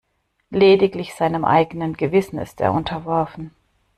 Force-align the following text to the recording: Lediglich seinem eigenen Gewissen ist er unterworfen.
Lediglich 0.49 1.13
seinem 1.13 1.45
eigenen 1.45 1.93
Gewissen 1.95 2.39
ist 2.39 2.59
er 2.59 2.73
unterworfen. 2.73 3.51